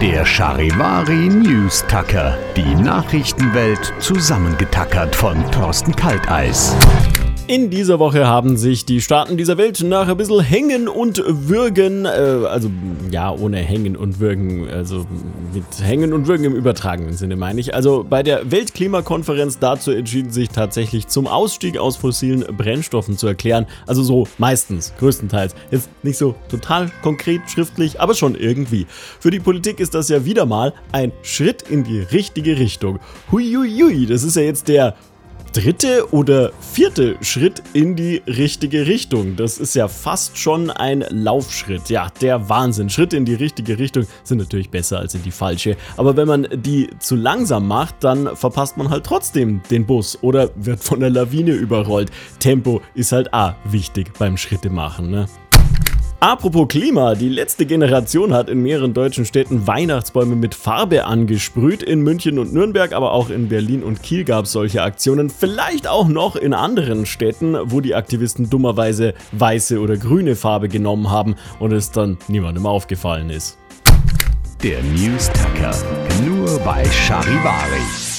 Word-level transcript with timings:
Der 0.00 0.24
Charivari 0.24 1.28
News 1.28 1.84
Tucker. 1.86 2.38
Die 2.56 2.74
Nachrichtenwelt 2.74 3.92
zusammengetackert 3.98 5.14
von 5.14 5.38
Thorsten 5.50 5.94
Kalteis. 5.94 6.74
In 7.50 7.68
dieser 7.68 7.98
Woche 7.98 8.28
haben 8.28 8.56
sich 8.56 8.84
die 8.84 9.00
Staaten 9.00 9.36
dieser 9.36 9.58
Welt 9.58 9.82
nach 9.82 10.06
ein 10.06 10.16
bisschen 10.16 10.38
Hängen 10.38 10.86
und 10.86 11.20
Würgen, 11.26 12.04
äh, 12.04 12.08
also 12.08 12.70
ja, 13.10 13.32
ohne 13.32 13.56
Hängen 13.56 13.96
und 13.96 14.20
Würgen, 14.20 14.68
also 14.70 15.04
mit 15.52 15.64
Hängen 15.82 16.12
und 16.12 16.28
Würgen 16.28 16.44
im 16.44 16.54
übertragenen 16.54 17.16
Sinne 17.16 17.34
meine 17.34 17.58
ich, 17.58 17.74
also 17.74 18.06
bei 18.08 18.22
der 18.22 18.52
Weltklimakonferenz 18.52 19.58
dazu 19.58 19.90
entschieden, 19.90 20.30
sich 20.30 20.50
tatsächlich 20.50 21.08
zum 21.08 21.26
Ausstieg 21.26 21.76
aus 21.76 21.96
fossilen 21.96 22.44
Brennstoffen 22.56 23.18
zu 23.18 23.26
erklären. 23.26 23.66
Also 23.84 24.04
so 24.04 24.28
meistens, 24.38 24.94
größtenteils. 25.00 25.56
Jetzt 25.72 25.90
nicht 26.04 26.18
so 26.18 26.36
total 26.48 26.92
konkret 27.02 27.40
schriftlich, 27.50 28.00
aber 28.00 28.14
schon 28.14 28.36
irgendwie. 28.36 28.86
Für 29.18 29.32
die 29.32 29.40
Politik 29.40 29.80
ist 29.80 29.96
das 29.96 30.08
ja 30.08 30.24
wieder 30.24 30.46
mal 30.46 30.72
ein 30.92 31.10
Schritt 31.22 31.62
in 31.62 31.82
die 31.82 31.98
richtige 31.98 32.60
Richtung. 32.60 33.00
Huiuiui, 33.32 34.06
das 34.06 34.22
ist 34.22 34.36
ja 34.36 34.42
jetzt 34.42 34.68
der 34.68 34.94
dritte 35.52 36.12
oder 36.12 36.52
vierte 36.60 37.16
Schritt 37.20 37.62
in 37.72 37.96
die 37.96 38.22
richtige 38.26 38.86
Richtung. 38.86 39.36
Das 39.36 39.58
ist 39.58 39.74
ja 39.74 39.88
fast 39.88 40.38
schon 40.38 40.70
ein 40.70 41.04
Laufschritt. 41.10 41.88
Ja, 41.88 42.08
der 42.20 42.48
Wahnsinn. 42.48 42.90
Schritte 42.90 43.16
in 43.16 43.24
die 43.24 43.34
richtige 43.34 43.78
Richtung 43.78 44.06
sind 44.22 44.38
natürlich 44.38 44.70
besser 44.70 44.98
als 44.98 45.14
in 45.14 45.22
die 45.22 45.30
falsche. 45.30 45.76
Aber 45.96 46.16
wenn 46.16 46.28
man 46.28 46.48
die 46.52 46.90
zu 46.98 47.16
langsam 47.16 47.66
macht, 47.66 47.96
dann 48.04 48.36
verpasst 48.36 48.76
man 48.76 48.90
halt 48.90 49.04
trotzdem 49.04 49.60
den 49.70 49.86
Bus 49.86 50.18
oder 50.22 50.50
wird 50.54 50.82
von 50.82 51.00
der 51.00 51.10
Lawine 51.10 51.52
überrollt. 51.52 52.10
Tempo 52.38 52.80
ist 52.94 53.12
halt 53.12 53.32
A 53.34 53.56
wichtig 53.64 54.12
beim 54.18 54.36
Schritte 54.36 54.70
machen, 54.70 55.10
ne? 55.10 55.26
Apropos 56.22 56.68
Klima, 56.68 57.14
die 57.14 57.30
letzte 57.30 57.64
Generation 57.64 58.34
hat 58.34 58.50
in 58.50 58.62
mehreren 58.62 58.92
deutschen 58.92 59.24
Städten 59.24 59.66
Weihnachtsbäume 59.66 60.36
mit 60.36 60.54
Farbe 60.54 61.06
angesprüht. 61.06 61.82
In 61.82 62.02
München 62.02 62.38
und 62.38 62.52
Nürnberg, 62.52 62.92
aber 62.92 63.12
auch 63.12 63.30
in 63.30 63.48
Berlin 63.48 63.82
und 63.82 64.02
Kiel 64.02 64.24
gab 64.24 64.44
es 64.44 64.52
solche 64.52 64.82
Aktionen. 64.82 65.30
Vielleicht 65.30 65.88
auch 65.88 66.08
noch 66.08 66.36
in 66.36 66.52
anderen 66.52 67.06
Städten, 67.06 67.56
wo 67.64 67.80
die 67.80 67.94
Aktivisten 67.94 68.50
dummerweise 68.50 69.14
weiße 69.32 69.80
oder 69.80 69.96
grüne 69.96 70.36
Farbe 70.36 70.68
genommen 70.68 71.10
haben 71.10 71.36
und 71.58 71.72
es 71.72 71.90
dann 71.90 72.18
niemandem 72.28 72.66
aufgefallen 72.66 73.30
ist. 73.30 73.56
Der 74.62 74.82
News 74.82 75.30
Tucker. 75.32 75.74
Nur 76.26 76.58
bei 76.58 76.84
Charivari. 76.84 78.09